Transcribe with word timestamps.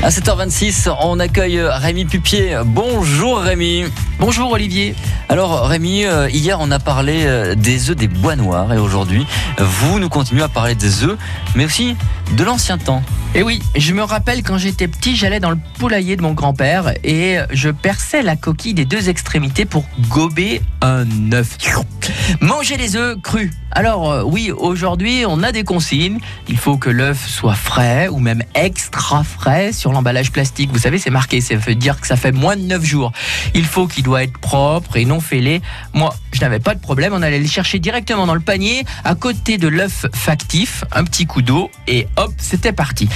À 0.00 0.10
7h26, 0.10 0.94
on 1.02 1.18
accueille 1.18 1.60
Rémi 1.60 2.04
Pupier. 2.04 2.56
Bonjour 2.64 3.40
Rémi. 3.40 3.84
Bonjour 4.20 4.52
Olivier. 4.52 4.94
Alors 5.28 5.66
Rémi, 5.66 6.04
euh, 6.04 6.30
hier 6.30 6.58
on 6.60 6.70
a 6.70 6.78
parlé 6.78 7.24
euh, 7.26 7.56
des 7.56 7.90
œufs 7.90 7.96
des 7.96 8.06
bois 8.06 8.36
noirs 8.36 8.72
et 8.72 8.78
aujourd'hui 8.78 9.26
vous 9.58 9.98
nous 9.98 10.08
continuez 10.08 10.42
à 10.42 10.48
parler 10.48 10.76
des 10.76 11.02
œufs, 11.02 11.18
mais 11.56 11.64
aussi 11.64 11.96
de 12.36 12.44
l'ancien 12.44 12.78
temps. 12.78 13.02
Et 13.34 13.42
oui, 13.42 13.60
je 13.76 13.92
me 13.92 14.02
rappelle 14.02 14.42
quand 14.44 14.56
j'étais 14.56 14.86
petit, 14.86 15.16
j'allais 15.16 15.40
dans 15.40 15.50
le 15.50 15.58
poulailler 15.78 16.16
de 16.16 16.22
mon 16.22 16.32
grand-père 16.32 16.94
et 17.02 17.38
je 17.50 17.68
perçais 17.68 18.22
la 18.22 18.36
coquille 18.36 18.74
des 18.74 18.84
deux 18.84 19.08
extrémités 19.08 19.64
pour 19.64 19.84
gober 20.08 20.62
un 20.80 21.06
œuf. 21.32 21.58
Manger 22.40 22.76
les 22.76 22.96
œufs 22.96 23.20
crus. 23.20 23.50
Alors 23.70 24.10
euh, 24.10 24.22
oui, 24.22 24.50
aujourd'hui 24.50 25.24
on 25.26 25.42
a 25.42 25.52
des 25.52 25.64
consignes. 25.64 26.18
Il 26.48 26.56
faut 26.56 26.78
que 26.78 26.88
l'œuf 26.88 27.26
soit 27.28 27.54
frais 27.54 28.08
ou 28.08 28.18
même 28.18 28.42
extra 28.54 29.22
frais 29.24 29.72
sur 29.72 29.87
l'emballage 29.92 30.32
plastique. 30.32 30.70
Vous 30.72 30.78
savez, 30.78 30.98
c'est 30.98 31.10
marqué, 31.10 31.40
ça 31.40 31.56
veut 31.56 31.74
dire 31.74 32.00
que 32.00 32.06
ça 32.06 32.16
fait 32.16 32.32
moins 32.32 32.56
de 32.56 32.62
9 32.62 32.84
jours. 32.84 33.12
Il 33.54 33.64
faut 33.64 33.86
qu'il 33.86 34.04
doit 34.04 34.22
être 34.22 34.38
propre 34.38 34.96
et 34.96 35.04
non 35.04 35.20
fêlé. 35.20 35.62
Moi, 35.94 36.14
je 36.32 36.40
n'avais 36.40 36.60
pas 36.60 36.74
de 36.74 36.80
problème, 36.80 37.12
on 37.14 37.22
allait 37.22 37.38
le 37.38 37.46
chercher 37.46 37.78
directement 37.78 38.26
dans 38.26 38.34
le 38.34 38.40
panier 38.40 38.84
à 39.04 39.14
côté 39.14 39.58
de 39.58 39.68
l'œuf 39.68 40.06
factif, 40.14 40.84
un 40.92 41.04
petit 41.04 41.26
coup 41.26 41.42
d'eau 41.42 41.70
et 41.86 42.06
hop, 42.16 42.32
c'était 42.38 42.72
parti. 42.72 43.08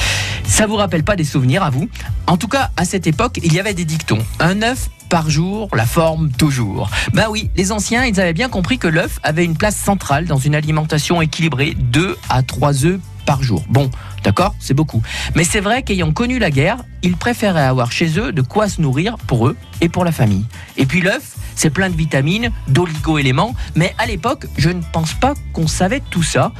Ça 0.45 0.67
vous 0.67 0.77
rappelle 0.77 1.05
pas 1.05 1.17
des 1.17 1.25
souvenirs 1.25 1.63
à 1.63 1.71
vous? 1.71 1.89
En 2.27 2.37
tout 2.37 2.49
cas, 2.49 2.71
à 2.77 2.85
cette 2.85 3.07
époque, 3.07 3.39
il 3.43 3.53
y 3.53 3.61
avait 3.61 3.75
des 3.75 3.85
dictons. 3.85 4.19
Un 4.41 4.63
œuf 4.63 4.89
par 5.09 5.29
jour, 5.29 5.69
la 5.75 5.85
forme 5.85 6.31
toujours. 6.31 6.91
Ben 7.13 7.27
oui, 7.31 7.51
les 7.55 7.71
anciens, 7.71 8.07
ils 8.07 8.19
avaient 8.19 8.33
bien 8.33 8.49
compris 8.49 8.79
que 8.79 8.89
l'œuf 8.89 9.19
avait 9.23 9.45
une 9.45 9.57
place 9.57 9.77
centrale 9.77 10.25
dans 10.25 10.39
une 10.39 10.55
alimentation 10.55 11.21
équilibrée, 11.21 11.75
2 11.79 12.17
à 12.31 12.43
3 12.43 12.87
œufs 12.87 12.99
par 13.25 13.43
jour. 13.43 13.65
Bon, 13.69 13.91
d'accord, 14.25 14.55
c'est 14.59 14.75
beaucoup. 14.75 15.03
Mais 15.35 15.45
c'est 15.45 15.61
vrai 15.61 15.83
qu'ayant 15.83 16.13
connu 16.13 16.39
la 16.39 16.51
guerre, 16.51 16.79
ils 17.03 17.17
préféraient 17.17 17.65
avoir 17.65 17.93
chez 17.93 18.19
eux 18.19 18.33
de 18.33 18.43
quoi 18.43 18.69
se 18.69 18.81
nourrir 18.81 19.17
pour 19.27 19.49
eux 19.49 19.57
et 19.81 19.89
pour 19.89 20.05
la 20.05 20.13
famille. 20.13 20.45
Et 20.77 20.87
puis 20.87 21.01
l'œuf, 21.01 21.37
c'est 21.55 21.71
plein 21.71 21.91
de 21.91 21.97
vitamines, 21.97 22.51
d'oligo-éléments, 22.69 23.55
mais 23.75 23.95
à 23.99 24.07
l'époque, 24.07 24.47
je 24.57 24.71
ne 24.71 24.83
pense 24.93 25.15
pas 25.15 25.35
qu'on 25.53 25.67
savait 25.67 26.03
tout 26.11 26.23
ça. 26.23 26.53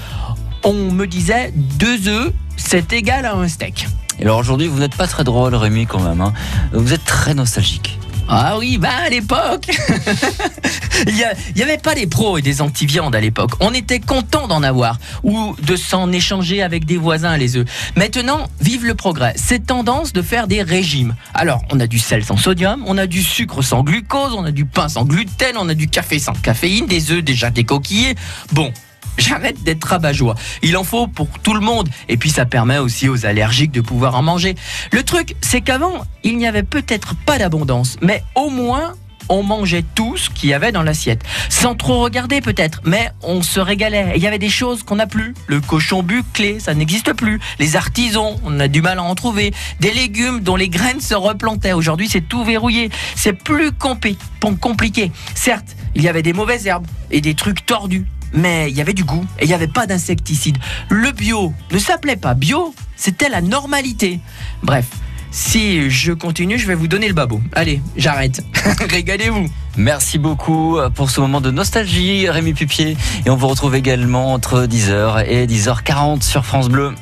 On 0.65 0.73
me 0.73 1.07
disait 1.07 1.53
deux 1.55 2.09
œufs, 2.09 2.33
c'est 2.57 2.93
égal 2.93 3.27
à 3.27 3.35
un 3.35 3.49
steak. 3.49 3.89
Et 4.19 4.23
alors 4.23 4.39
aujourd'hui, 4.39 4.69
vous 4.69 4.79
n'êtes 4.79 4.95
pas 4.95 5.07
très 5.07 5.25
drôle 5.25 5.55
Rémi 5.55 5.87
quand 5.87 6.01
même. 6.01 6.21
Hein. 6.21 6.33
Vous 6.73 6.93
êtes 6.93 7.05
très 7.05 7.35
nostalgique. 7.35 7.99
Ah 8.35 8.57
oui, 8.57 8.79
bah 8.79 8.89
à 9.05 9.11
l'époque, 9.11 9.67
il 11.07 11.15
n'y 11.55 11.63
avait 11.63 11.77
pas 11.77 11.95
des 11.95 12.07
pros 12.07 12.39
et 12.39 12.43
des 12.43 12.63
anti-viandes 12.63 13.15
à 13.15 13.21
l'époque. 13.21 13.51
On 13.61 13.75
était 13.75 14.01
content 14.01 14.49
d'en 14.49 14.63
avoir 14.63 14.97
ou 15.23 15.55
de 15.61 15.77
s'en 15.77 16.11
échanger 16.11 16.63
avec 16.63 16.87
des 16.87 16.97
voisins 16.97 17.37
les 17.37 17.59
œufs. 17.59 17.67
Maintenant, 17.95 18.49
vive 18.59 18.87
le 18.87 18.95
progrès. 18.95 19.35
C'est 19.37 19.67
tendance 19.67 20.15
de 20.15 20.23
faire 20.23 20.47
des 20.47 20.63
régimes. 20.63 21.15
Alors, 21.35 21.61
on 21.71 21.79
a 21.79 21.87
du 21.87 21.99
sel 21.99 22.25
sans 22.25 22.39
sodium, 22.39 22.83
on 22.87 22.97
a 22.97 23.07
du 23.07 23.23
sucre 23.23 23.61
sans 23.61 23.83
glucose, 23.83 24.33
on 24.35 24.47
a 24.47 24.51
du 24.51 24.65
pain 24.65 24.89
sans 24.89 25.05
gluten, 25.05 25.59
on 25.59 25.69
a 25.69 25.75
du 25.75 25.89
café 25.89 26.19
sans 26.19 26.33
caféine, 26.33 26.87
des 26.87 27.11
œufs 27.11 27.23
déjà 27.23 27.51
décoquillés. 27.51 28.15
Bon, 28.53 28.73
J'arrête 29.19 29.63
d'être 29.63 29.85
rabat-joie. 29.85 30.35
Il 30.63 30.77
en 30.77 30.85
faut 30.85 31.07
pour 31.07 31.29
tout 31.43 31.55
le 31.55 31.61
monde. 31.61 31.89
Et 32.09 32.17
puis 32.17 32.31
ça 32.31 32.47
permet 32.47 32.79
aussi 32.79 33.09
aux 33.09 33.27
allergiques 33.27 33.73
de 33.73 33.81
pouvoir 33.81 34.15
en 34.15 34.23
manger. 34.23 34.55
Le 34.91 35.03
truc, 35.03 35.37
c'est 35.41 35.61
qu'avant, 35.61 36.05
il 36.25 36.39
n'y 36.39 36.47
avait 36.47 36.63
peut-être 36.63 37.15
pas 37.15 37.39
d'abondance, 37.39 37.97
mais 38.01 38.23
au 38.35 38.49
moins 38.51 38.95
on 39.29 39.43
mangeait 39.43 39.85
tout 39.95 40.17
ce 40.17 40.31
qu'il 40.31 40.51
y 40.51 40.55
avait 40.55 40.73
dans 40.73 40.83
l'assiette. 40.83 41.23
Sans 41.49 41.75
trop 41.75 42.03
regarder 42.03 42.41
peut-être, 42.41 42.81
mais 42.85 43.11
on 43.23 43.43
se 43.43 43.61
régalait. 43.61 44.13
Il 44.17 44.23
y 44.23 44.27
avait 44.27 44.39
des 44.39 44.51
choses 44.51 44.83
qu'on 44.83 44.97
n'a 44.97 45.07
plus. 45.07 45.35
Le 45.47 45.61
cochon 45.61 46.03
buclé, 46.03 46.61
ça 46.61 46.75
n'existe 46.75 47.13
plus. 47.13 47.41
Les 47.59 47.77
artisans, 47.77 48.37
on 48.45 48.61
a 48.61 48.69
du 48.69 48.83
mal 48.83 48.99
à 48.99 49.03
en 49.03 49.15
trouver. 49.15 49.53
Des 49.81 49.93
légumes 49.93 50.41
dont 50.41 50.57
les 50.57 50.69
graines 50.69 51.01
se 51.01 51.15
replantaient. 51.15 51.73
Aujourd'hui, 51.73 52.09
c'est 52.09 52.21
tout 52.21 52.45
verrouillé. 52.45 52.91
C'est 53.15 53.33
plus 53.33 53.71
compliqué. 53.73 55.13
Certes, 55.35 55.77
il 55.95 56.03
y 56.03 56.09
avait 56.09 56.23
des 56.23 56.33
mauvaises 56.33 56.67
herbes 56.67 56.87
et 57.11 57.21
des 57.21 57.35
trucs 57.35 57.65
tordus 57.65 58.07
mais 58.33 58.71
il 58.71 58.77
y 58.77 58.81
avait 58.81 58.95
du 58.95 59.05
goût 59.05 59.25
et 59.39 59.45
il 59.45 59.49
n'y 59.49 59.55
avait 59.55 59.67
pas 59.67 59.87
d'insecticides. 59.87 60.59
Le 60.89 61.13
bio 61.13 61.53
ne 61.71 61.79
s'appelait 61.79 62.17
pas 62.17 62.35
bio, 62.35 62.75
c'était 62.97 63.29
la 63.29 63.41
normalité. 63.41 64.21
Bref, 64.63 64.87
si 65.31 65.91
je 65.91 66.13
continue, 66.13 66.59
je 66.59 66.67
vais 66.67 66.75
vous 66.75 66.89
donner 66.89 67.09
le 67.09 67.15
babot. 67.15 67.41
Allez, 67.55 67.81
j'arrête. 67.97 68.45
Régalez-vous. 68.91 69.47
Merci 69.79 70.19
beaucoup 70.19 70.79
pour 70.95 71.11
ce 71.11 71.21
moment 71.21 71.41
de 71.41 71.51
nostalgie, 71.51 72.29
Rémi 72.29 72.53
Pupier. 72.53 72.97
Et 73.25 73.31
on 73.31 73.37
vous 73.37 73.49
retrouve 73.49 73.75
également 73.75 74.35
entre 74.35 74.67
10h 74.67 75.25
et 75.27 75.47
10h40 75.47 76.23
sur 76.23 76.45
France 76.45 76.69
Bleu. 76.69 76.95